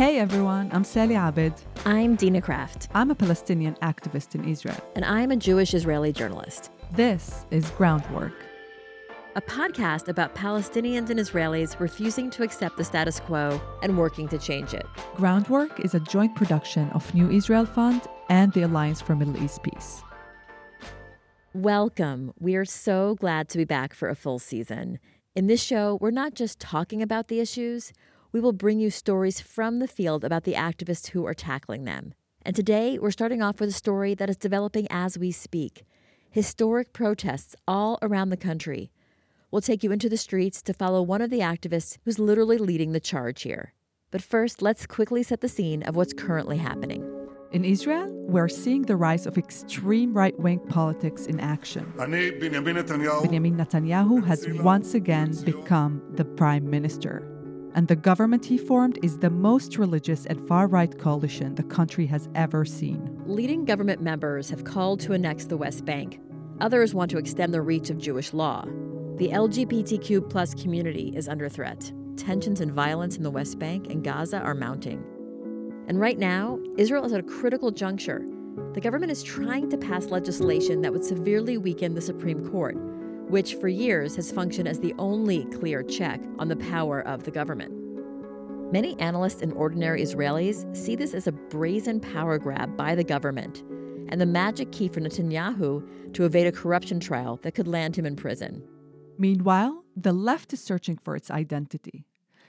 [0.00, 1.52] Hey everyone, I'm Sally Abed.
[1.84, 2.88] I'm Dina Kraft.
[2.94, 4.82] I'm a Palestinian activist in Israel.
[4.96, 6.70] And I'm a Jewish Israeli journalist.
[6.92, 8.32] This is Groundwork,
[9.36, 14.38] a podcast about Palestinians and Israelis refusing to accept the status quo and working to
[14.38, 14.86] change it.
[15.16, 19.62] Groundwork is a joint production of New Israel Fund and the Alliance for Middle East
[19.62, 20.02] Peace.
[21.52, 22.32] Welcome.
[22.38, 24.98] We are so glad to be back for a full season.
[25.36, 27.92] In this show, we're not just talking about the issues,
[28.32, 32.14] we will bring you stories from the field about the activists who are tackling them.
[32.42, 35.84] And today, we're starting off with a story that is developing as we speak
[36.32, 38.92] historic protests all around the country.
[39.50, 42.92] We'll take you into the streets to follow one of the activists who's literally leading
[42.92, 43.72] the charge here.
[44.12, 47.04] But first, let's quickly set the scene of what's currently happening.
[47.50, 51.92] In Israel, we're seeing the rise of extreme right wing politics in action.
[51.96, 57.39] Benjamin Netanyahu has once again become the prime minister
[57.74, 62.06] and the government he formed is the most religious and far right coalition the country
[62.06, 63.22] has ever seen.
[63.26, 66.20] Leading government members have called to annex the West Bank.
[66.60, 68.64] Others want to extend the reach of Jewish law.
[69.16, 71.92] The LGBTQ plus community is under threat.
[72.16, 75.04] Tensions and violence in the West Bank and Gaza are mounting.
[75.88, 78.24] And right now, Israel is at a critical juncture.
[78.74, 82.76] The government is trying to pass legislation that would severely weaken the Supreme Court
[83.30, 87.30] which for years has functioned as the only clear check on the power of the
[87.30, 87.72] government.
[88.72, 93.62] Many analysts and ordinary Israelis see this as a brazen power grab by the government
[94.08, 98.04] and the magic key for Netanyahu to evade a corruption trial that could land him
[98.04, 98.62] in prison.
[99.18, 102.06] Meanwhile, the left is searching for its identity.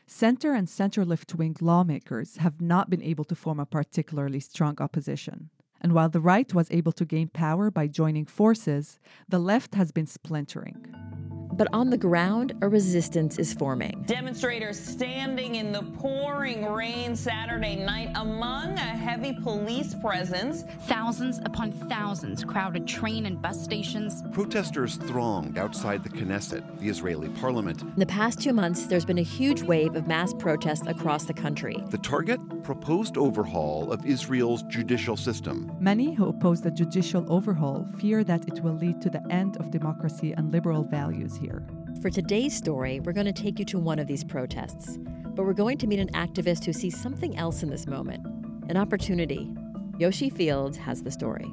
[0.07, 4.75] Center and center left wing lawmakers have not been able to form a particularly strong
[4.79, 5.49] opposition.
[5.81, 9.91] And while the right was able to gain power by joining forces, the left has
[9.91, 10.93] been splintering.
[11.53, 14.03] But on the ground, a resistance is forming.
[14.05, 20.63] Demonstrators standing in the pouring rain Saturday night among a heavy police presence.
[20.87, 24.23] Thousands upon thousands crowded train and bus stations.
[24.31, 27.81] Protesters thronged outside the Knesset, the Israeli parliament.
[27.81, 31.33] In the past two months, there's been a huge wave of mass protests across the
[31.33, 31.83] country.
[31.89, 32.39] The target?
[32.63, 35.71] Proposed overhaul of Israel's judicial system.
[35.79, 39.71] Many who oppose the judicial overhaul fear that it will lead to the end of
[39.71, 41.67] democracy and liberal values here.
[42.01, 44.97] For today's story, we're going to take you to one of these protests,
[45.35, 48.25] but we're going to meet an activist who sees something else in this moment
[48.69, 49.51] an opportunity.
[49.97, 51.51] Yoshi Fields has the story.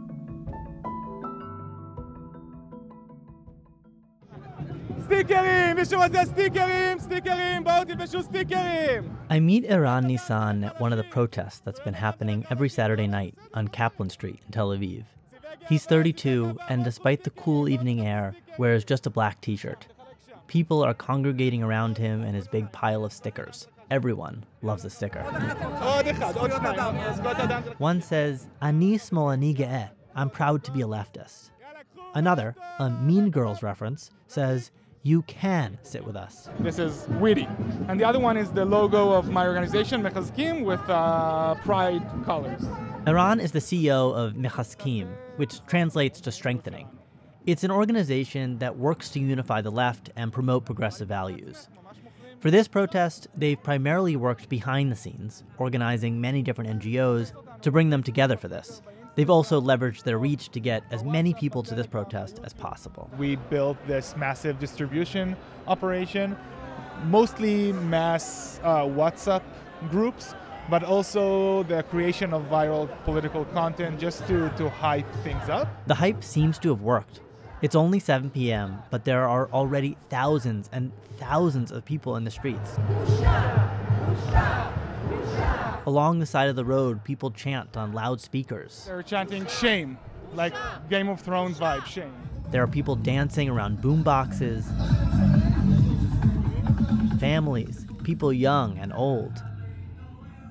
[9.31, 13.35] I meet Eran Nissan at one of the protests that's been happening every Saturday night
[13.55, 15.05] on Kaplan Street in Tel Aviv.
[15.69, 19.87] He's 32, and despite the cool evening air, wears just a black t shirt.
[20.47, 23.69] People are congregating around him and his big pile of stickers.
[23.91, 25.21] Everyone loves a sticker.
[27.77, 28.99] One says, Ani.
[30.15, 31.51] I'm proud to be a leftist.
[32.15, 34.71] Another, a Mean Girls reference, says,
[35.03, 36.49] you can sit with us.
[36.61, 37.47] This is witty.
[37.89, 42.65] And the other one is the logo of my organization, Mechazkim, with uh, pride colors.
[43.07, 46.89] Eran is the CEO of Mechazkim, which translates to strengthening.
[47.47, 51.69] It's an organization that works to unify the left and promote progressive values.
[52.41, 57.33] For this protest, they've primarily worked behind the scenes, organizing many different NGOs
[57.63, 58.83] to bring them together for this.
[59.15, 63.11] They've also leveraged their reach to get as many people to this protest as possible.
[63.19, 66.37] We built this massive distribution operation,
[67.05, 69.43] mostly mass uh, WhatsApp
[69.91, 70.35] groups
[70.69, 75.69] but also the creation of viral political content just to, to hype things up.
[75.87, 77.21] The hype seems to have worked.
[77.61, 82.31] It's only 7 p.m., but there are already thousands and thousands of people in the
[82.31, 82.77] streets.
[85.87, 88.85] Along the side of the road, people chant on loudspeakers.
[88.87, 89.99] They're chanting shame,
[90.35, 90.55] like
[90.91, 92.13] Game of Thrones vibe, shame.
[92.51, 94.67] There are people dancing around boom boxes.
[97.19, 99.43] Families, people young and old.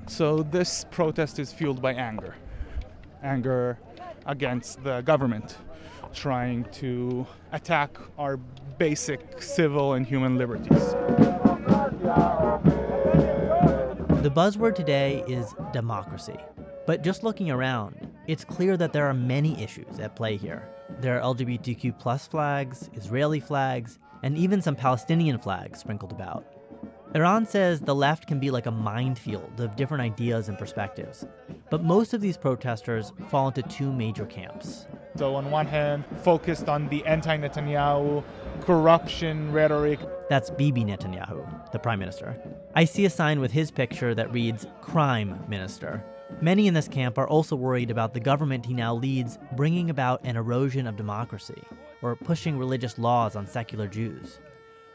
[0.07, 2.35] So this protest is fueled by anger.
[3.23, 3.77] Anger
[4.25, 5.57] against the government
[6.13, 8.37] trying to attack our
[8.77, 10.95] basic civil and human liberties.
[14.23, 16.37] The buzzword today is democracy.
[16.85, 20.69] But just looking around, it's clear that there are many issues at play here.
[21.01, 26.56] There are LGBTQ plus flags, Israeli flags, and even some Palestinian flags sprinkled about.
[27.17, 31.25] Eran says the left can be like a minefield of different ideas and perspectives.
[31.71, 34.85] But most of these protesters fall into two major camps.
[35.15, 38.23] So, on one hand, focused on the anti Netanyahu
[38.61, 39.99] corruption rhetoric,
[40.29, 42.39] That's Bibi Netanyahu, the prime minister.
[42.75, 46.05] I see a sign with his picture that reads Crime Minister.
[46.39, 50.23] Many in this camp are also worried about the government he now leads bringing about
[50.23, 51.63] an erosion of democracy
[52.03, 54.37] or pushing religious laws on secular Jews.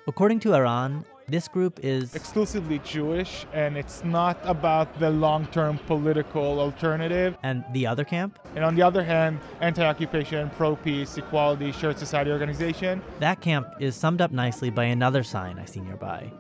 [0.07, 5.79] According to Eran, this group is exclusively Jewish and it's not about the long term
[5.87, 7.37] political alternative.
[7.43, 8.39] And the other camp?
[8.55, 13.03] And on the other hand, anti occupation, pro peace, equality, shared society organization.
[13.21, 16.31] That camp is summed up nicely by another sign I see nearby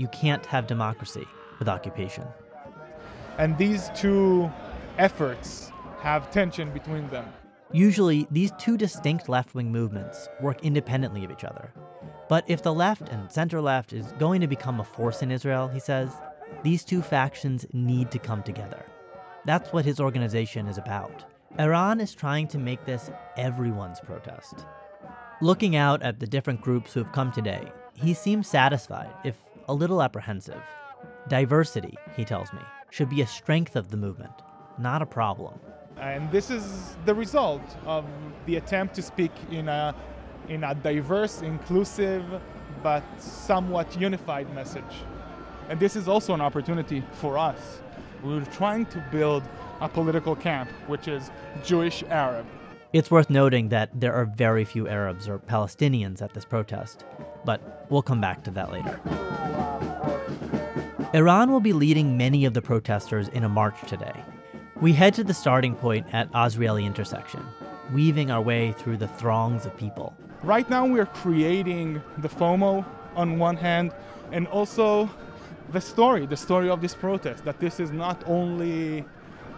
[0.00, 1.26] you can't have democracy
[1.58, 2.26] with occupation.
[3.36, 4.50] And these two
[4.96, 5.70] efforts
[6.00, 7.26] have tension between them.
[7.72, 11.72] Usually, these two distinct left wing movements work independently of each other.
[12.28, 15.68] But if the left and center left is going to become a force in Israel,
[15.68, 16.10] he says,
[16.62, 18.84] these two factions need to come together.
[19.44, 21.24] That's what his organization is about.
[21.58, 24.66] Eran is trying to make this everyone's protest.
[25.40, 29.36] Looking out at the different groups who have come today, he seems satisfied, if
[29.68, 30.62] a little apprehensive.
[31.28, 34.32] Diversity, he tells me, should be a strength of the movement,
[34.78, 35.58] not a problem.
[36.00, 38.06] And this is the result of
[38.46, 39.94] the attempt to speak in a,
[40.48, 42.24] in a diverse, inclusive,
[42.82, 45.04] but somewhat unified message.
[45.68, 47.80] And this is also an opportunity for us.
[48.22, 49.42] We're trying to build
[49.80, 51.30] a political camp, which is
[51.64, 52.46] Jewish Arab.
[52.92, 57.04] It's worth noting that there are very few Arabs or Palestinians at this protest,
[57.44, 59.00] but we'll come back to that later.
[61.14, 64.24] Eran will be leading many of the protesters in a march today.
[64.80, 67.46] We head to the starting point at Azrieli intersection,
[67.92, 70.16] weaving our way through the throngs of people.
[70.42, 73.92] Right now, we're creating the FOMO on one hand,
[74.32, 75.10] and also
[75.70, 79.04] the story, the story of this protest, that this is not only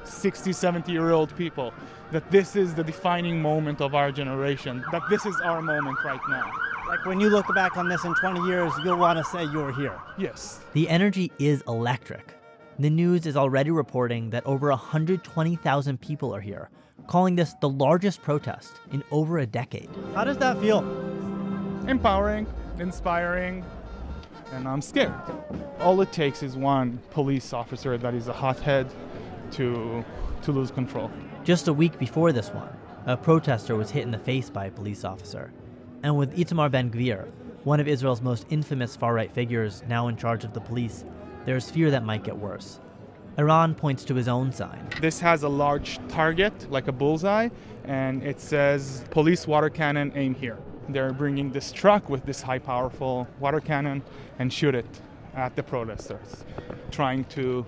[0.02, 1.72] 60, 70 year old people,
[2.10, 6.20] that this is the defining moment of our generation, that this is our moment right
[6.28, 6.50] now.
[6.88, 9.58] Like when you look back on this in 20 years, you'll want to say you
[9.58, 9.96] were here.
[10.19, 10.58] Yes.
[10.72, 12.41] The energy is electric.
[12.82, 16.69] The news is already reporting that over 120,000 people are here,
[17.06, 19.88] calling this the largest protest in over a decade.
[20.17, 20.81] How does that feel?
[21.87, 22.44] Empowering,
[22.81, 23.64] inspiring,
[24.50, 25.14] and I'm scared.
[25.79, 28.93] All it takes is one police officer that is a hothead
[29.52, 30.05] to
[30.43, 31.08] to lose control.
[31.44, 32.76] Just a week before this one,
[33.06, 35.52] a protester was hit in the face by a police officer.
[36.02, 37.29] And with Itamar Ben Gvir,
[37.62, 41.05] one of Israel's most infamous far right figures now in charge of the police,
[41.44, 42.80] there's fear that might get worse.
[43.38, 44.86] Eran points to his own sign.
[45.00, 47.48] This has a large target, like a bullseye,
[47.84, 50.58] and it says police water cannon aim here.
[50.88, 54.02] They're bringing this truck with this high powerful water cannon
[54.38, 55.00] and shoot it
[55.34, 56.44] at the protesters,
[56.90, 57.64] trying to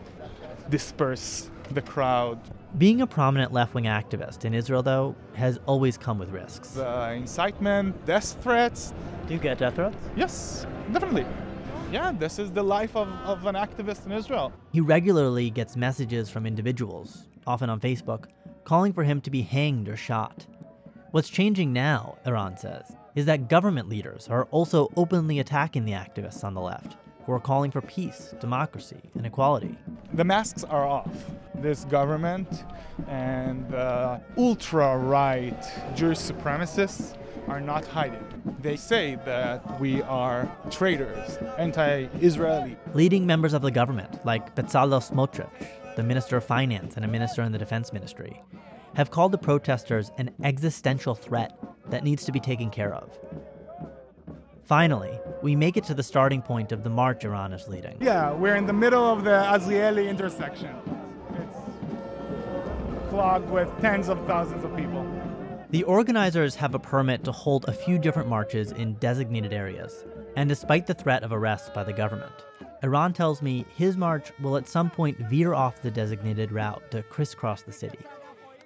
[0.69, 2.39] disperse the crowd.
[2.77, 6.77] Being a prominent left wing activist in Israel, though, has always come with risks.
[6.77, 8.93] Uh, incitement, death threats.
[9.27, 9.97] Do you get death threats?
[10.15, 11.25] Yes, definitely
[11.95, 14.53] yeah, this is the life of, of an activist in Israel.
[14.73, 18.25] He regularly gets messages from individuals, often on Facebook,
[18.65, 20.45] calling for him to be hanged or shot.
[21.13, 26.43] What's changing now, Eran says, is that government leaders are also openly attacking the activists
[26.43, 26.97] on the left,
[27.27, 29.79] who are calling for peace, democracy, and equality.
[30.15, 31.15] The masks are off.
[31.55, 32.65] This government
[33.07, 35.63] and uh, the ultra right
[35.95, 38.34] Jewish supremacists are not hiding.
[38.61, 42.77] They say that we are traitors, anti Israeli.
[42.93, 45.49] Leading members of the government, like Bezalel Smotrich,
[45.97, 48.43] the Minister of Finance and a minister in the Defense Ministry,
[48.97, 51.59] have called the protesters an existential threat
[51.89, 53.19] that needs to be taken care of.
[54.65, 57.97] Finally, we make it to the starting point of the march Eran is leading.
[58.01, 60.75] Yeah, we're in the middle of the Azrieli intersection.
[61.39, 65.05] It's clogged with tens of thousands of people.
[65.75, 70.05] The organizers have a permit to hold a few different marches in designated areas,
[70.37, 72.31] and despite the threat of arrest by the government,
[72.85, 77.03] Eran tells me his march will at some point veer off the designated route to
[77.03, 77.99] crisscross the city.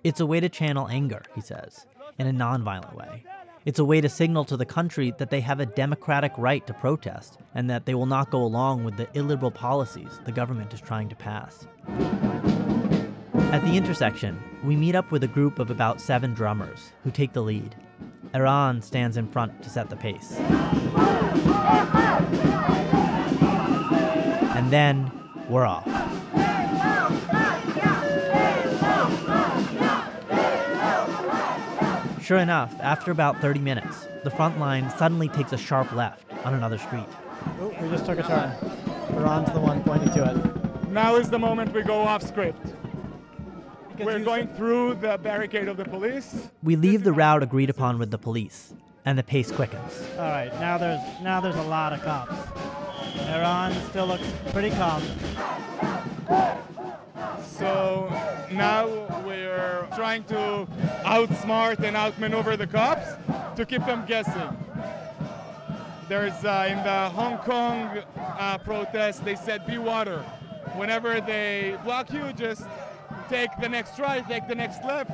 [0.04, 1.86] It's a way to channel anger, he says,
[2.18, 3.24] in a nonviolent way.
[3.64, 6.74] It's a way to signal to the country that they have a democratic right to
[6.74, 10.80] protest and that they will not go along with the illiberal policies the government is
[10.82, 11.66] trying to pass.
[13.50, 17.32] At the intersection, we meet up with a group of about seven drummers who take
[17.32, 17.74] the lead.
[18.34, 20.36] Eran stands in front to set the pace.
[24.54, 25.10] And then
[25.48, 25.86] we're off.
[32.22, 36.52] Sure enough, after about 30 minutes, the front line suddenly takes a sharp left on
[36.52, 37.08] another street.
[37.62, 38.52] Oh, we just took a turn.
[39.16, 40.90] Eran's the one pointing to it.
[40.90, 42.74] Now is the moment we go off script.
[44.00, 46.48] We're going through the barricade of the police.
[46.62, 48.72] We leave the route agreed upon with the police,
[49.04, 50.02] and the pace quickens.
[50.16, 52.34] All right, now there's now there's a lot of cops.
[53.26, 55.02] Eran still looks pretty calm.
[57.42, 58.08] So
[58.52, 58.86] now
[59.26, 60.68] we're trying to
[61.04, 63.06] outsmart and outmaneuver the cops
[63.56, 64.56] to keep them guessing.
[66.08, 70.20] There's uh, in the Hong Kong uh, protest, they said be water.
[70.76, 72.62] Whenever they block you, just
[73.28, 75.10] take the next right, take the next left.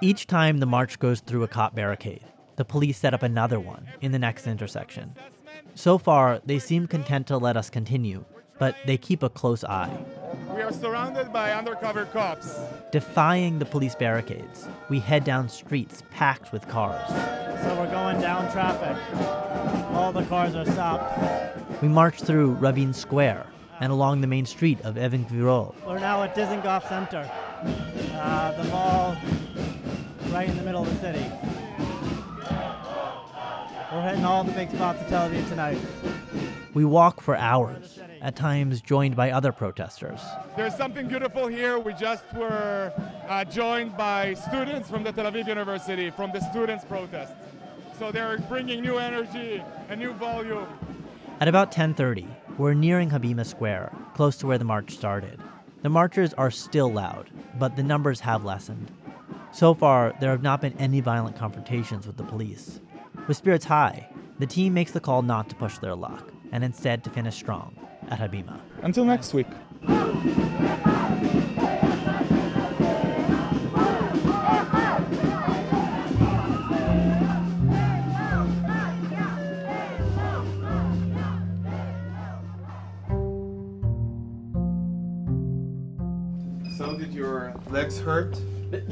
[0.00, 2.24] Each time the march goes through a cop barricade,
[2.56, 5.14] the police set up another one in the next intersection.
[5.74, 8.24] So far, they seem content to let us continue,
[8.58, 9.96] but they keep a close eye.
[10.54, 12.58] We are surrounded by undercover cops.
[12.90, 17.08] Defying the police barricades, we head down streets packed with cars.
[17.62, 18.96] So we're going down traffic.
[19.92, 21.82] All the cars are stopped.
[21.82, 23.46] We march through Rabin Square
[23.80, 25.74] and along the main street of Even Gvirol.
[25.86, 27.30] We're now at Dizengoff Center,
[28.14, 29.16] uh, the mall
[30.32, 31.24] right in the middle of the city.
[33.92, 35.78] We're hitting all the big spots of Tel Aviv tonight.
[36.74, 40.20] We walk for hours, at times joined by other protesters.
[40.56, 41.78] There's something beautiful here.
[41.78, 42.92] We just were
[43.28, 47.32] uh, joined by students from the Tel Aviv University from the students' protest.
[47.98, 50.66] So they're bringing new energy and new volume.
[51.40, 52.26] At about 10:30,
[52.58, 55.40] we're nearing Habima Square, close to where the march started.
[55.82, 58.90] The marchers are still loud, but the numbers have lessened.
[59.52, 62.80] So far, there have not been any violent confrontations with the police.
[63.28, 64.08] With spirits high,
[64.40, 67.76] the team makes the call not to push their luck, and instead to finish strong
[68.08, 68.58] at Habima.
[68.82, 69.46] Until next week.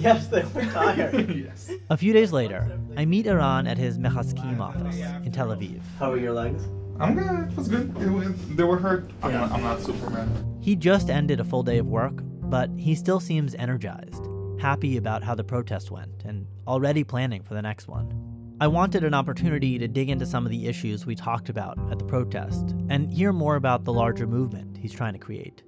[0.06, 1.30] Yes, they were tired.
[1.34, 1.70] yes.
[1.90, 5.80] A few days later, I meet Eran at his Mechazkim office in Tel Aviv.
[5.98, 6.64] How are your legs?
[7.00, 7.50] I'm good.
[7.50, 7.96] It was good.
[8.00, 9.10] It was, they were hurt.
[9.22, 10.58] I'm, not, I'm not Superman.
[10.60, 14.24] He just ended a full day of work, but he still seems energized,
[14.60, 18.12] happy about how the protest went, and already planning for the next one.
[18.60, 21.98] I wanted an opportunity to dig into some of the issues we talked about at
[21.98, 25.62] the protest and hear more about the larger movement he's trying to create.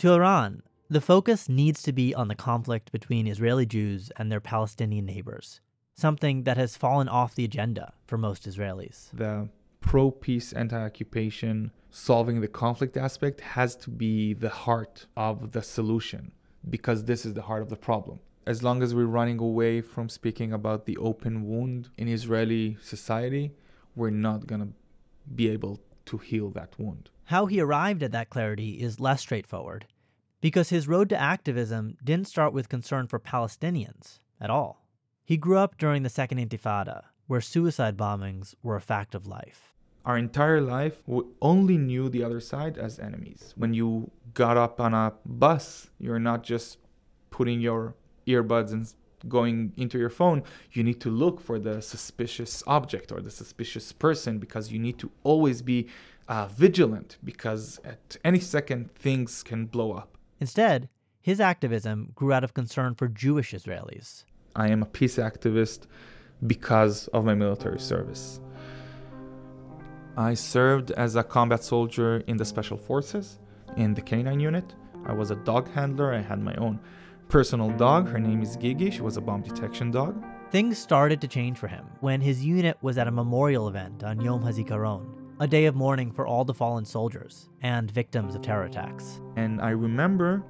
[0.00, 4.40] To Eran, the focus needs to be on the conflict between Israeli Jews and their
[4.40, 5.60] Palestinian neighbors,
[5.94, 9.10] something that has fallen off the agenda for most Israelis.
[9.12, 15.52] The pro peace, anti occupation, solving the conflict aspect has to be the heart of
[15.52, 16.32] the solution
[16.70, 18.20] because this is the heart of the problem.
[18.46, 23.52] As long as we're running away from speaking about the open wound in Israeli society,
[23.94, 24.72] we're not going to
[25.34, 27.10] be able to heal that wound.
[27.24, 29.84] How he arrived at that clarity is less straightforward
[30.40, 34.86] because his road to activism didn't start with concern for Palestinians at all.
[35.24, 39.74] He grew up during the Second Intifada, where suicide bombings were a fact of life.
[40.04, 43.52] Our entire life, we only knew the other side as enemies.
[43.56, 46.78] When you got up on a bus, you're not just
[47.30, 47.94] putting your
[48.26, 48.90] earbuds and
[49.26, 50.42] going into your phone,
[50.72, 54.98] you need to look for the suspicious object or the suspicious person because you need
[54.98, 55.88] to always be
[56.28, 60.17] uh, vigilant because at any second things can blow up.
[60.40, 60.88] Instead,
[61.20, 64.24] his activism grew out of concern for Jewish Israelis.
[64.56, 65.86] I am a peace activist
[66.46, 68.40] because of my military service.
[70.16, 73.38] I served as a combat soldier in the Special Forces
[73.76, 74.74] in the K9 unit.
[75.06, 76.12] I was a dog handler.
[76.12, 76.80] I had my own
[77.28, 78.08] personal dog.
[78.08, 78.90] Her name is Gigi.
[78.90, 80.22] She was a bomb detection dog.
[80.50, 84.20] Things started to change for him when his unit was at a memorial event on
[84.20, 85.06] Yom HaZikaron,
[85.40, 89.20] a day of mourning for all the fallen soldiers and victims of terror attacks.
[89.36, 90.42] And I remember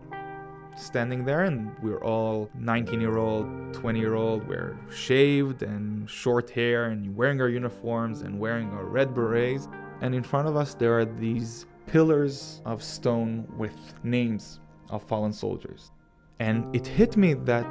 [0.77, 6.09] standing there, and we are all 19 year old, 20 year old, we're shaved and
[6.09, 9.69] short hair, and wearing our uniforms and wearing our red berets.
[10.01, 15.33] And in front of us, there are these pillars of stone with names of fallen
[15.33, 15.91] soldiers.
[16.39, 17.67] And it hit me that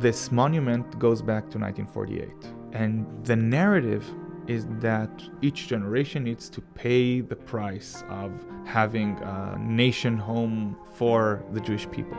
[0.00, 2.30] this monument goes back to 1948.
[2.72, 4.04] And the narrative
[4.46, 8.32] is that each generation needs to pay the price of
[8.64, 12.18] having a nation home for the Jewish people.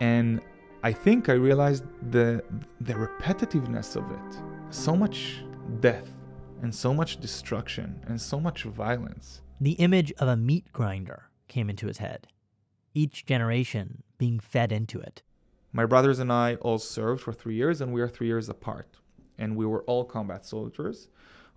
[0.00, 0.40] And
[0.82, 2.42] I think I realized the
[2.80, 4.42] the repetitiveness of it.
[4.70, 5.42] So much
[5.80, 6.10] death
[6.62, 9.40] and so much destruction and so much violence.
[9.60, 12.26] The image of a meat grinder came into his head.
[12.92, 15.22] Each generation being fed into it.
[15.72, 18.98] My brothers and I all served for 3 years and we are 3 years apart
[19.38, 21.08] and we were all combat soldiers.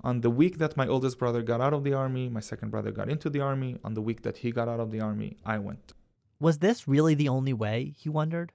[0.04, 2.92] On the week that my oldest brother got out of the army, my second brother
[2.92, 3.78] got into the army.
[3.84, 5.94] On the week that he got out of the army, I went.
[6.40, 8.52] Was this really the only way, he wondered?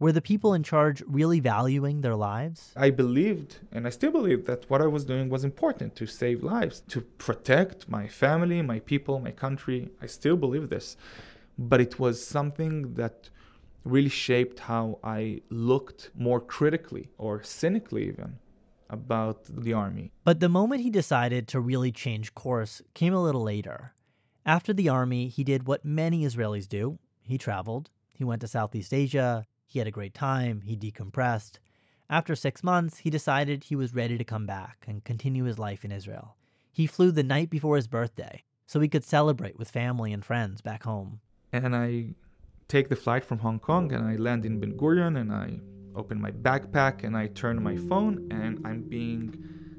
[0.00, 2.72] Were the people in charge really valuing their lives?
[2.74, 6.42] I believed, and I still believe, that what I was doing was important to save
[6.42, 9.90] lives, to protect my family, my people, my country.
[10.02, 10.96] I still believe this.
[11.58, 13.28] But it was something that
[13.84, 18.38] really shaped how I looked more critically or cynically, even
[18.90, 20.12] about the army.
[20.24, 23.94] But the moment he decided to really change course came a little later.
[24.44, 26.98] After the army, he did what many Israelis do
[27.30, 31.58] he traveled, he went to Southeast Asia, he had a great time, he decompressed.
[32.08, 35.84] After six months, he decided he was ready to come back and continue his life
[35.84, 36.36] in Israel.
[36.72, 40.60] He flew the night before his birthday so he could celebrate with family and friends
[40.60, 41.20] back home.
[41.52, 42.14] And I
[42.66, 45.60] take the flight from Hong Kong and I land in Ben Gurion and I
[46.00, 49.24] open my backpack and I turn my phone and I'm being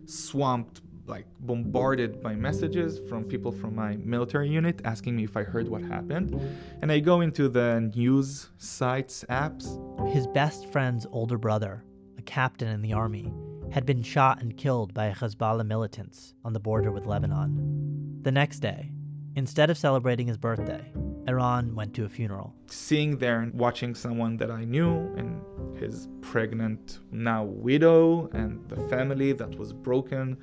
[0.05, 5.43] swamped like bombarded by messages from people from my military unit asking me if I
[5.43, 6.39] heard what happened.
[6.81, 9.65] And I go into the news sites, apps.
[10.13, 11.83] His best friend's older brother,
[12.17, 13.33] a captain in the army,
[13.71, 18.19] had been shot and killed by Hezbollah militants on the border with Lebanon.
[18.21, 18.91] The next day,
[19.35, 20.93] instead of celebrating his birthday,
[21.27, 22.53] Eran went to a funeral.
[22.67, 25.41] Seeing there and watching someone that I knew and
[25.81, 30.37] his pregnant now widow and the family that was broken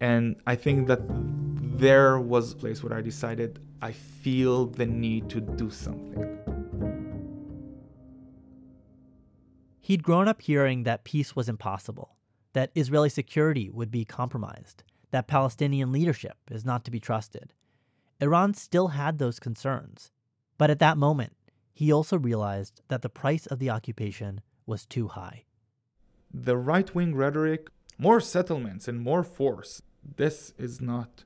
[0.00, 1.00] and I think that
[1.78, 6.38] there was a place where I decided I feel the need to do something.
[9.80, 12.16] He'd grown up hearing that peace was impossible,
[12.54, 17.52] that Israeli security would be compromised, that Palestinian leadership is not to be trusted.
[18.20, 20.10] Eran still had those concerns,
[20.58, 21.35] but at that moment,
[21.76, 25.44] he also realized that the price of the occupation was too high.
[26.32, 27.68] The right wing rhetoric
[27.98, 29.82] more settlements and more force.
[30.16, 31.24] This is not,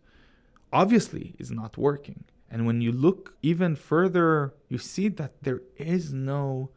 [0.73, 2.25] obviously, is not working.
[2.51, 6.71] And when you look even further, you see that there is no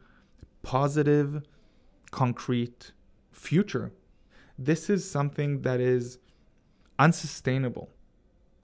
[0.62, 1.42] positive,
[2.12, 2.92] concrete
[3.32, 3.90] future.
[4.56, 6.18] This is something that is
[6.96, 7.90] unsustainable.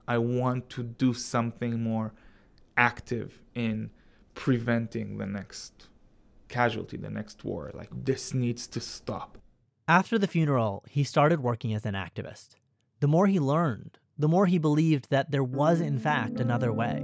[0.07, 2.13] I want to do something more
[2.77, 3.91] active in
[4.41, 5.87] preventing the next
[6.49, 7.69] casualty, the next war.
[7.75, 9.37] Like, this needs to stop.
[9.87, 12.55] After the funeral, he started working as an activist.
[13.01, 16.97] The more he learned, the more he believed that there was, in fact, another way.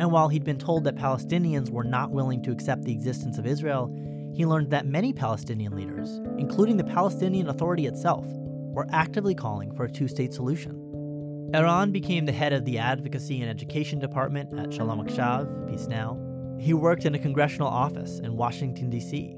[0.00, 3.46] And while he'd been told that Palestinians were not willing to accept the existence of
[3.46, 3.88] Israel,
[4.34, 9.84] he learned that many Palestinian leaders, including the Palestinian Authority itself, were actively calling for
[9.84, 10.87] a two state solution.
[11.54, 16.20] Eran became the head of the Advocacy and Education Department at Shalom Akshav, Peace Now.
[16.60, 19.34] He worked in a congressional office in Washington, D.C.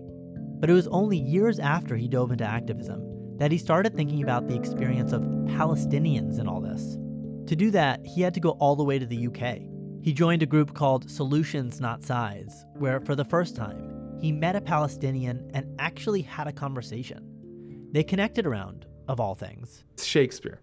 [0.59, 4.49] But it was only years after he dove into activism that he started thinking about
[4.49, 6.99] the experience of Palestinians in all this.
[7.47, 9.61] To do that, he had to go all the way to the UK.
[10.03, 14.57] He joined a group called Solutions Not Sides, where for the first time, he met
[14.57, 17.89] a Palestinian and actually had a conversation.
[17.93, 20.61] They connected around, of all things, Shakespeare.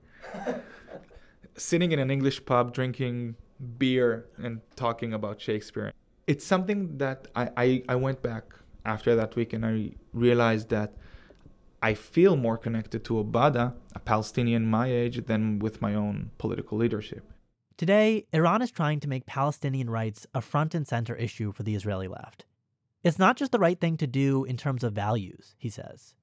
[1.58, 3.36] Sitting in an English pub drinking
[3.78, 5.91] beer and talking about Shakespeare.
[6.28, 8.43] It's something that I, I, I went back
[8.86, 10.93] after that week and I realized that
[11.82, 16.78] I feel more connected to Obada, a Palestinian my age, than with my own political
[16.78, 17.32] leadership.
[17.78, 21.76] Today, Eran is trying to make Palestinian rights a front and center issue for the
[21.76, 22.46] Israeli left.
[23.04, 26.15] It's not just the right thing to do in terms of values, he says,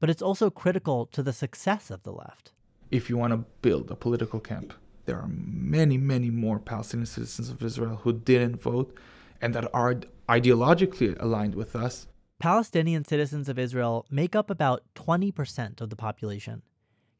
[0.00, 2.52] but it's also critical to the success of the left.
[2.90, 4.72] If you want to build a political camp,
[5.04, 8.96] there are many, many more Palestinian citizens of Israel who didn't vote
[9.42, 12.06] and that are ideologically aligned with us.
[12.38, 16.62] Palestinian citizens of Israel make up about 20% of the population.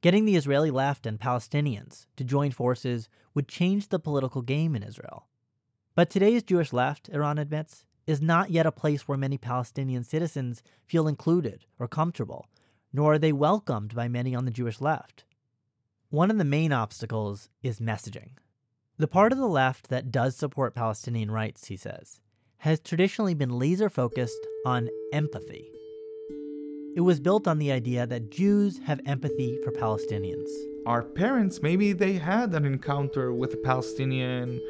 [0.00, 4.82] Getting the Israeli left and Palestinians to join forces would change the political game in
[4.82, 5.26] Israel.
[5.94, 10.62] But today's Jewish left, Eran admits, is not yet a place where many Palestinian citizens
[10.86, 12.46] feel included or comfortable,
[12.90, 15.24] nor are they welcomed by many on the Jewish left.
[16.10, 18.30] One of the main obstacles is messaging.
[18.96, 22.22] The part of the left that does support Palestinian rights, he says,
[22.56, 25.70] has traditionally been laser focused on empathy.
[26.96, 30.48] It was built on the idea that Jews have empathy for Palestinians.
[30.86, 34.62] Our parents, maybe they had an encounter with a Palestinian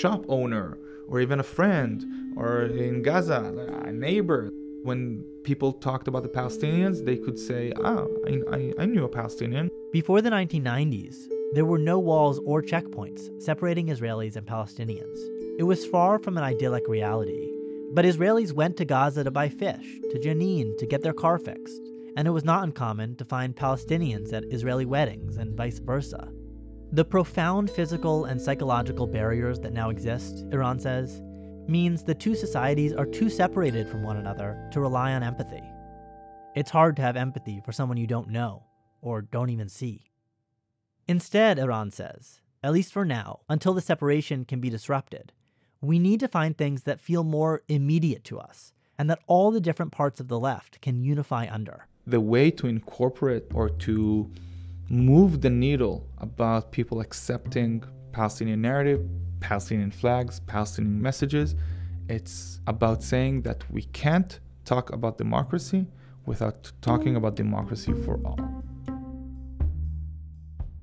[0.00, 4.50] shop owner or even a friend or in Gaza, a neighbor.
[4.82, 9.08] When people talked about the Palestinians, they could say, ah, I, I, I knew a
[9.08, 9.70] Palestinian.
[9.92, 15.18] Before the 1990s, there were no walls or checkpoints separating Israelis and Palestinians.
[15.58, 17.50] It was far from an idyllic reality.
[17.92, 21.80] But Israelis went to Gaza to buy fish, to Jenin to get their car fixed,
[22.16, 26.28] and it was not uncommon to find Palestinians at Israeli weddings and vice versa.
[26.92, 31.22] The profound physical and psychological barriers that now exist, Eran says,
[31.68, 35.62] means the two societies are too separated from one another to rely on empathy.
[36.54, 38.64] It's hard to have empathy for someone you don't know
[39.02, 40.10] or don't even see.
[41.06, 45.32] Instead, Eran says, at least for now, until the separation can be disrupted,
[45.80, 49.60] we need to find things that feel more immediate to us and that all the
[49.60, 51.86] different parts of the left can unify under.
[52.06, 54.30] The way to incorporate or to
[54.88, 59.06] move the needle about people accepting Palestinian narrative,
[59.40, 61.54] Palestinian flags, Palestinian messages,
[62.08, 65.86] it's about saying that we can't talk about democracy
[66.24, 68.38] without talking about democracy for all.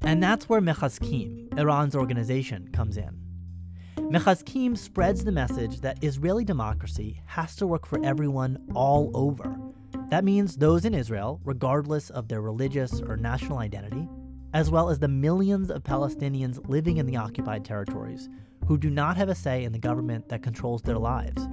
[0.02, 3.20] And that's where Mechazkim, Eran's organization, comes in.
[3.98, 9.58] Mechazkim spreads the message that Israeli democracy has to work for everyone all over.
[10.10, 14.08] That means those in Israel, regardless of their religious or national identity,
[14.54, 18.30] as well as the millions of Palestinians living in the occupied territories
[18.68, 21.48] who do not have a say in the government that controls their lives.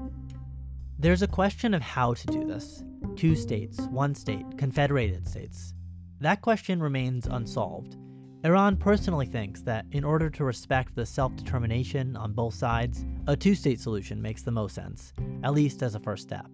[0.99, 2.85] There's a question of how to do this
[3.17, 5.75] two states, one state, confederated states.
[6.21, 7.97] That question remains unsolved.
[8.45, 13.37] Eran personally thinks that in order to respect the self determination on both sides, a
[13.37, 16.47] two state solution makes the most sense, at least as a first step.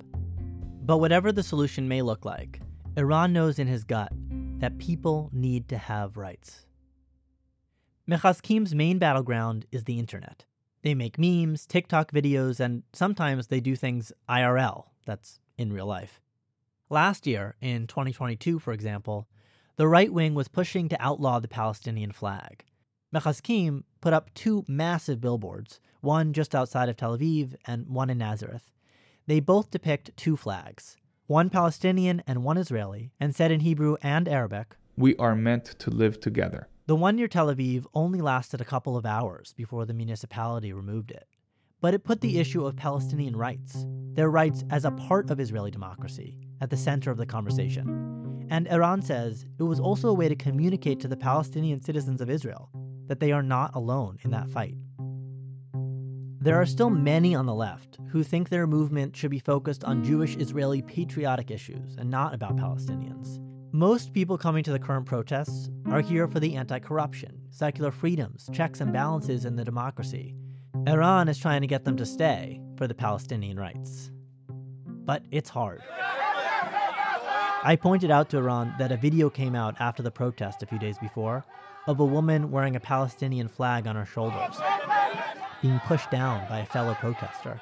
[0.82, 2.60] But whatever the solution may look like,
[2.96, 4.12] Eran knows in his gut
[4.58, 6.66] that people need to have rights.
[8.08, 10.44] Mechazkim's main battleground is the internet.
[10.82, 16.20] They make memes, TikTok videos, and sometimes they do things IRL, that's in real life.
[16.88, 19.26] Last year, in 2022, for example,
[19.76, 22.64] the right wing was pushing to outlaw the Palestinian flag.
[23.14, 28.18] Mechazkim put up two massive billboards, one just outside of Tel Aviv and one in
[28.18, 28.70] Nazareth.
[29.26, 34.28] They both depict two flags, one Palestinian and one Israeli, and said in Hebrew and
[34.28, 36.68] Arabic, We are meant to live together.
[36.86, 41.10] The one near Tel Aviv only lasted a couple of hours before the municipality removed
[41.10, 41.26] it.
[41.80, 45.72] But it put the issue of Palestinian rights, their rights as a part of Israeli
[45.72, 48.46] democracy, at the center of the conversation.
[48.48, 52.30] And Eran says it was also a way to communicate to the Palestinian citizens of
[52.30, 52.70] Israel
[53.08, 54.76] that they are not alone in that fight.
[56.46, 60.04] There are still many on the left who think their movement should be focused on
[60.04, 63.40] Jewish Israeli patriotic issues and not about Palestinians.
[63.72, 68.48] Most people coming to the current protests are here for the anti corruption, secular freedoms,
[68.52, 70.36] checks and balances in the democracy.
[70.86, 74.12] Eran is trying to get them to stay for the Palestinian rights.
[74.86, 75.82] But it's hard.
[77.64, 80.78] I pointed out to Eran that a video came out after the protest a few
[80.78, 81.44] days before
[81.88, 84.60] of a woman wearing a Palestinian flag on her shoulders,
[85.62, 87.60] being pushed down by a fellow protester.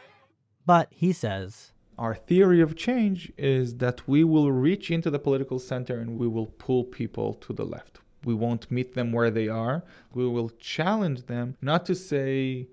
[0.66, 5.58] But he says, Our theory of change is that we will reach into the political
[5.58, 8.00] center and we will pull people to the left.
[8.24, 9.84] We won't meet them where they are.
[10.14, 12.68] We will challenge them, not to say,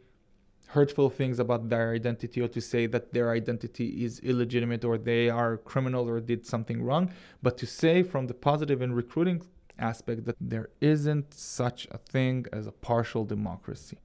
[0.67, 5.29] hurtful things about their identity or to say that their identity is illegitimate or they
[5.29, 7.11] are criminal or did something wrong,
[7.43, 9.41] but to say from the positive and recruiting
[9.77, 13.97] aspect that there isn't such a thing as a partial democracy.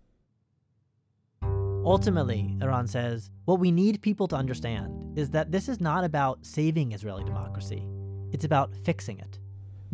[1.86, 6.44] Ultimately, Eran says, what we need people to understand is that this is not about
[6.44, 7.86] saving Israeli democracy,
[8.32, 9.38] it's about fixing it.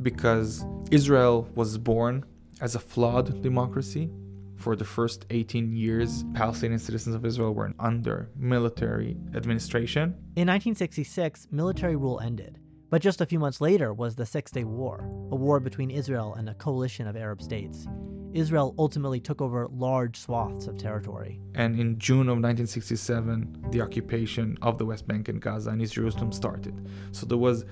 [0.00, 2.24] Because Israel was born
[2.62, 4.10] as a flawed democracy,
[4.56, 10.14] for the first 18 years, Palestinian citizens of Israel were under military administration.
[10.36, 12.58] In 1966, military rule ended.
[12.92, 14.98] But just a few months later was the Six Day War,
[15.30, 17.86] a war between Israel and a coalition of Arab states.
[18.34, 21.40] Israel ultimately took over large swaths of territory.
[21.54, 25.94] And in June of 1967, the occupation of the West Bank and Gaza and East
[25.94, 26.86] Jerusalem started.
[27.12, 27.64] So there was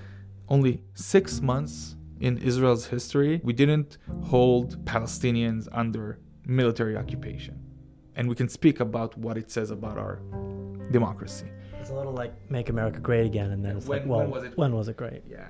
[0.48, 7.60] only six months in Israel's history we didn't hold Palestinians under military occupation.
[8.16, 10.22] And we can speak about what it says about our
[10.90, 11.50] democracy.
[11.80, 14.30] It's a little like make America great again, and then it's when, like, well, when
[14.30, 15.22] was, it, when was it great?
[15.26, 15.48] Yeah.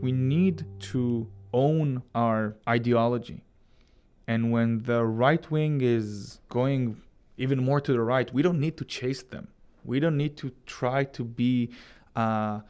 [0.00, 3.42] We need to own our ideology.
[4.26, 7.00] And when the right wing is going
[7.38, 9.48] even more to the right, we don't need to chase them.
[9.84, 11.70] We don't need to try to be
[12.14, 12.62] a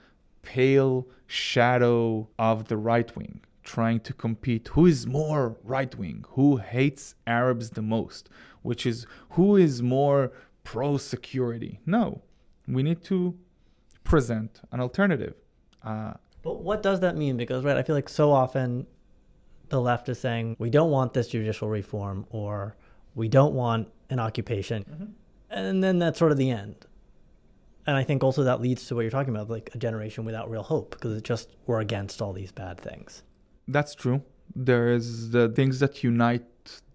[0.43, 6.59] pale shadow of the right wing trying to compete who is more right wing, who
[6.59, 8.29] hates Arabs the most,
[8.63, 10.33] which is who is more
[10.65, 11.81] pro security.
[11.87, 12.23] No,
[12.67, 13.37] we need to
[14.05, 15.35] present an alternative.
[15.83, 17.37] Uh, but what does that mean?
[17.37, 18.87] Because, right, I feel like so often
[19.69, 22.77] the left is saying we don't want this judicial reform or
[23.15, 24.85] we don't want an occupation.
[24.85, 25.05] Mm-hmm.
[25.51, 26.87] And then that's sort of the end.
[27.87, 30.51] And I think also that leads to what you're talking about, like a generation without
[30.51, 33.23] real hope, because it's just we're against all these bad things
[33.69, 34.23] that's true.
[34.55, 36.45] There's the things that unite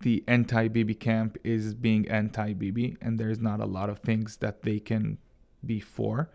[0.02, 4.38] the anti Bibi camp is being anti Bibi, and there's not a lot of things
[4.38, 5.18] that they can
[5.66, 6.30] be for.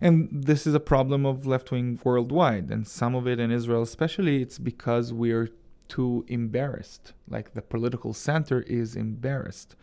[0.00, 3.82] And this is a problem of left wing worldwide, and some of it in Israel,
[3.82, 5.48] especially, it's because we're
[5.88, 7.12] too embarrassed.
[7.28, 9.76] Like the political center is embarrassed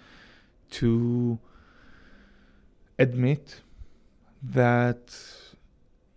[0.72, 1.40] to
[3.00, 3.62] admit
[4.42, 5.16] that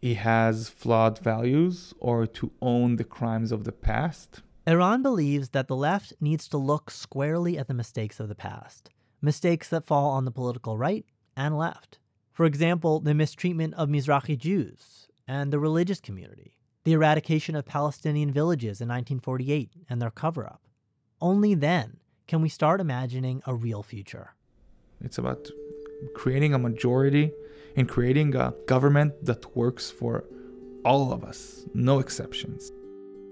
[0.00, 4.42] he has flawed values or to own the crimes of the past.
[4.66, 8.90] Eran believes that the left needs to look squarely at the mistakes of the past,
[9.22, 11.98] mistakes that fall on the political right and left.
[12.36, 18.30] For example, the mistreatment of Mizrahi Jews and the religious community, the eradication of Palestinian
[18.30, 20.60] villages in 1948 and their cover up.
[21.18, 21.96] Only then
[22.28, 24.34] can we start imagining a real future.
[25.00, 25.48] It's about
[26.14, 27.32] creating a majority
[27.74, 30.24] and creating a government that works for
[30.84, 32.70] all of us, no exceptions.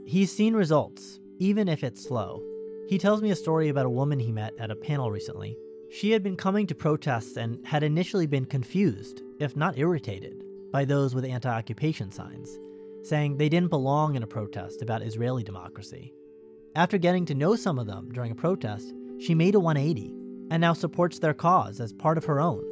[0.06, 2.42] He's seen results, even if it's slow.
[2.88, 5.58] He tells me a story about a woman he met at a panel recently
[5.90, 10.42] she had been coming to protests and had initially been confused, if not irritated,
[10.72, 12.58] by those with anti occupation signs,
[13.02, 16.12] saying they didn't belong in a protest about Israeli democracy.
[16.74, 20.12] After getting to know some of them during a protest, she made a 180
[20.50, 22.64] and now supports their cause as part of her own.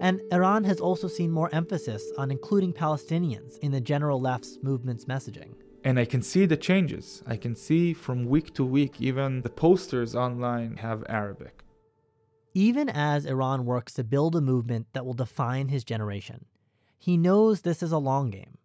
[0.00, 5.06] And Eran has also seen more emphasis on including Palestinians in the general left's movement's
[5.06, 5.54] messaging.
[5.82, 7.22] And I can see the changes.
[7.26, 11.64] I can see from week to week, even the posters online have Arabic
[12.54, 16.44] even as Eran works to build a movement that will define his generation.
[16.98, 18.58] He knows this is a long game.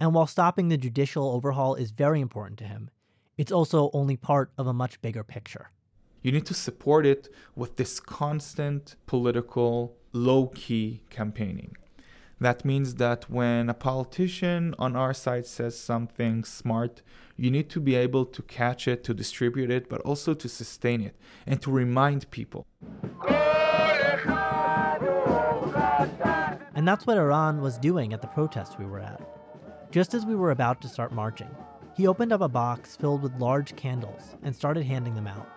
[0.00, 2.90] And while stopping the judicial overhaul is very important to him,
[3.36, 5.70] it's also only part of a much bigger picture.
[6.22, 11.76] You need to support it with this constant political, low key campaigning.
[12.40, 17.02] That means that when a politician on our side says something smart,
[17.36, 21.00] you need to be able to catch it, to distribute it, but also to sustain
[21.00, 21.16] it
[21.46, 22.66] and to remind people.
[26.74, 29.20] And that's what Eran was doing at the protest we were at.
[29.90, 31.50] Just as we were about to start marching,
[31.96, 35.48] he opened up a box filled with large candles and started handing them out.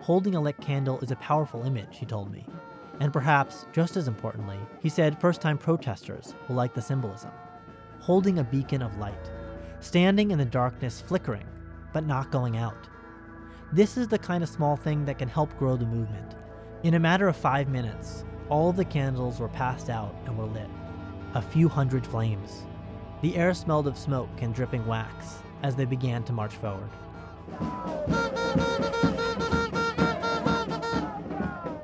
[0.00, 2.46] Holding a lit candle is a powerful image, he told me.
[3.00, 7.30] And perhaps, just as importantly, he said first time protesters will like the symbolism.
[8.00, 9.30] Holding a beacon of light,
[9.80, 11.46] standing in the darkness, flickering,
[11.92, 12.88] but not going out.
[13.72, 16.36] This is the kind of small thing that can help grow the movement.
[16.84, 20.46] In a matter of five minutes, all of the candles were passed out and were
[20.46, 20.68] lit.
[21.34, 22.62] A few hundred flames.
[23.22, 26.90] The air smelled of smoke and dripping wax as they began to march forward.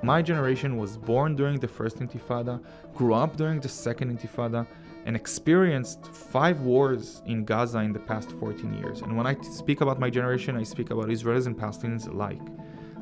[0.02, 2.60] My generation was born during the first intifada,
[2.92, 4.66] grew up during the second intifada,
[5.06, 9.02] and experienced five wars in Gaza in the past 14 years.
[9.02, 12.40] And when I speak about my generation, I speak about Israelis and Palestinians alike.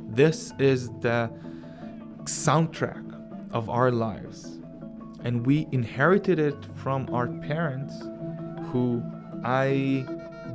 [0.09, 1.31] This is the
[2.25, 3.07] soundtrack
[3.53, 4.59] of our lives.
[5.25, 7.95] And we inherited it from our parents,
[8.71, 9.03] who
[9.43, 10.07] I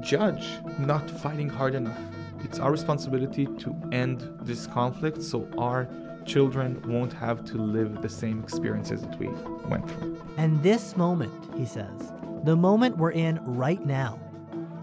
[0.02, 2.00] judge not fighting hard enough.
[2.44, 5.88] It's our responsibility to end this conflict so our
[6.26, 9.28] children won't have to live the same experiences that we
[9.70, 10.22] went through.
[10.38, 14.20] And this moment, he says, the moment we're in right now,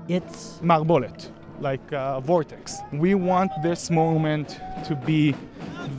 [0.09, 1.29] it's marbolet,
[1.61, 2.79] like a vortex.
[2.93, 5.35] We want this moment to be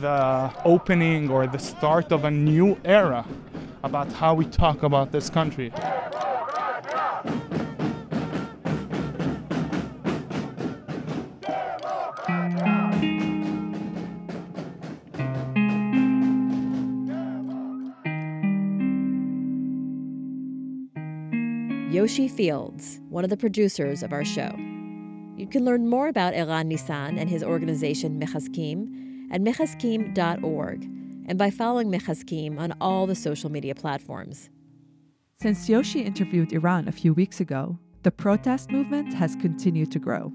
[0.00, 3.24] the opening or the start of a new era
[3.82, 5.72] about how we talk about this country.
[22.14, 24.54] Yoshi Fields, one of the producers of our show.
[25.36, 30.84] You can learn more about Eran Nissan and his organization Mechazkim at mechazkim.org
[31.26, 34.48] and by following Mechazkim on all the social media platforms.
[35.40, 40.32] Since Yoshi interviewed Eran a few weeks ago, the protest movement has continued to grow.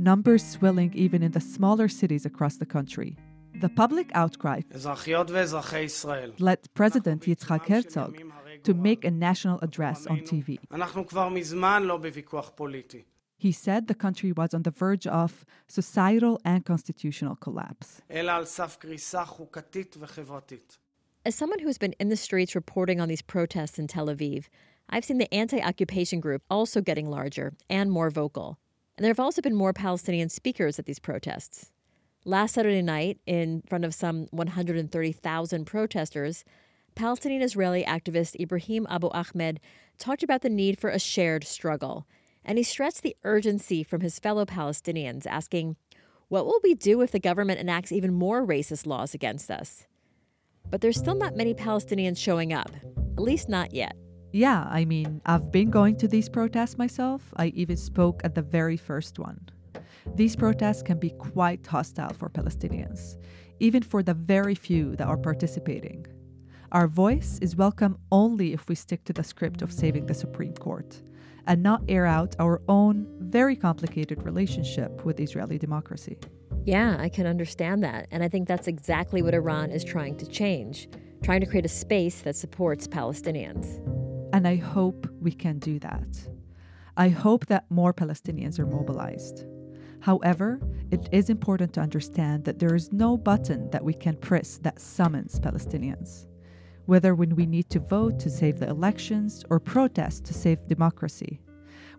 [0.00, 3.16] Numbers swelling even in the smaller cities across the country.
[3.60, 4.62] The public outcry
[6.40, 8.20] led President Yitzhak Herzog
[8.64, 10.58] to make a national address on TV.
[13.38, 18.00] He said the country was on the verge of societal and constitutional collapse.
[21.24, 24.46] As someone who's been in the streets reporting on these protests in Tel Aviv,
[24.88, 28.58] I've seen the anti occupation group also getting larger and more vocal.
[28.96, 31.72] And there have also been more Palestinian speakers at these protests.
[32.24, 36.44] Last Saturday night, in front of some 130,000 protesters,
[36.94, 39.60] Palestinian Israeli activist Ibrahim Abu Ahmed
[39.98, 42.06] talked about the need for a shared struggle,
[42.44, 45.76] and he stressed the urgency from his fellow Palestinians, asking,
[46.28, 49.86] What will we do if the government enacts even more racist laws against us?
[50.70, 52.70] But there's still not many Palestinians showing up,
[53.16, 53.96] at least not yet.
[54.32, 57.32] Yeah, I mean, I've been going to these protests myself.
[57.36, 59.48] I even spoke at the very first one.
[60.14, 63.16] These protests can be quite hostile for Palestinians,
[63.60, 66.06] even for the very few that are participating.
[66.72, 70.54] Our voice is welcome only if we stick to the script of saving the Supreme
[70.54, 71.02] Court
[71.46, 76.16] and not air out our own very complicated relationship with Israeli democracy.
[76.64, 78.08] Yeah, I can understand that.
[78.10, 80.88] And I think that's exactly what Eran is trying to change,
[81.22, 83.66] trying to create a space that supports Palestinians.
[84.32, 86.26] And I hope we can do that.
[86.96, 89.44] I hope that more Palestinians are mobilized.
[90.00, 90.58] However,
[90.90, 94.80] it is important to understand that there is no button that we can press that
[94.80, 96.28] summons Palestinians
[96.86, 101.40] whether when we need to vote to save the elections or protest to save democracy.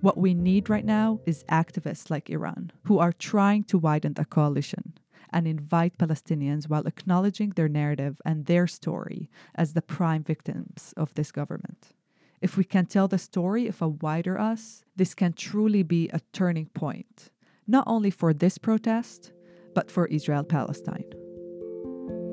[0.01, 4.25] What we need right now is activists like Eran, who are trying to widen the
[4.25, 4.93] coalition
[5.31, 11.13] and invite Palestinians while acknowledging their narrative and their story as the prime victims of
[11.13, 11.93] this government.
[12.41, 16.19] If we can tell the story of a wider us, this can truly be a
[16.33, 17.29] turning point,
[17.65, 19.31] not only for this protest,
[19.73, 21.22] but for Israel Palestine.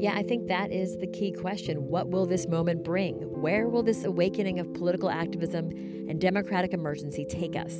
[0.00, 1.88] Yeah, I think that is the key question.
[1.88, 3.16] What will this moment bring?
[3.16, 5.68] Where will this awakening of political activism
[6.08, 7.74] and democratic emergency take us?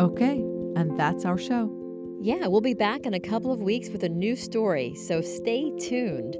[0.00, 0.38] Okay,
[0.74, 1.70] and that's our show.
[2.22, 5.70] Yeah, we'll be back in a couple of weeks with a new story, so stay
[5.78, 6.38] tuned.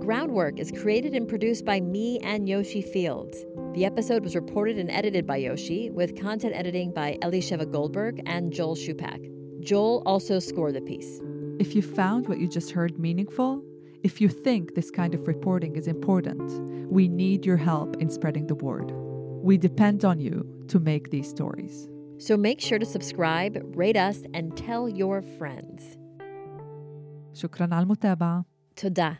[0.00, 3.44] Groundwork is created and produced by me and Yoshi Fields.
[3.74, 8.50] The episode was reported and edited by Yoshi, with content editing by Elisheva Goldberg and
[8.50, 9.35] Joel Shupack.
[9.65, 11.21] Joel also scored the piece.
[11.59, 13.63] If you found what you just heard meaningful,
[14.03, 16.41] if you think this kind of reporting is important,
[16.91, 18.91] we need your help in spreading the word.
[19.43, 21.87] We depend on you to make these stories.
[22.17, 25.97] So make sure to subscribe, rate us, and tell your friends.
[27.33, 28.45] شكرا على المتابعة.
[28.75, 29.17] تدا.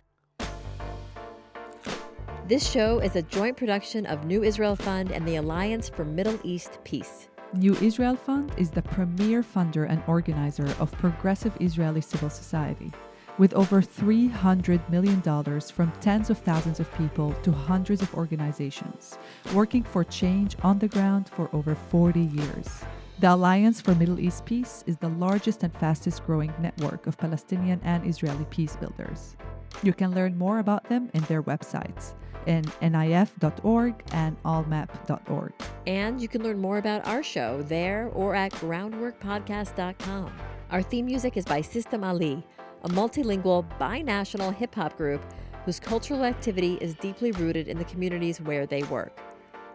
[2.48, 6.40] This show is a joint production of New Israel Fund and the Alliance for Middle
[6.44, 7.30] East Peace.
[7.55, 12.93] New Israel Fund is the premier funder and organizer of progressive Israeli civil society,
[13.39, 15.23] with over $300 million
[15.61, 19.17] from tens of thousands of people to hundreds of organizations,
[19.55, 22.83] working for change on the ground for over 40 years.
[23.21, 27.81] The Alliance for Middle East Peace is the largest and fastest growing network of Palestinian
[27.85, 29.37] and Israeli peace builders.
[29.83, 32.15] You can learn more about them in their websites
[32.47, 35.53] in nif.org and allmep.org.
[35.87, 40.33] And you can learn more about our show there or at groundworkpodcast.com.
[40.71, 42.45] Our theme music is by System Ali,
[42.83, 45.23] a multilingual, binational hip hop group
[45.65, 49.19] whose cultural activity is deeply rooted in the communities where they work.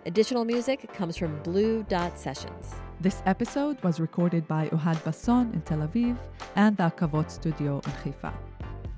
[0.06, 2.74] Additional music comes from Blue Dot Sessions.
[3.00, 6.18] This episode was recorded by Ohad Basson in Tel Aviv
[6.56, 8.34] and the Kavot Studio in Haifa.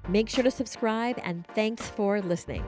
[0.08, 2.64] Make sure to subscribe and thanks for listening.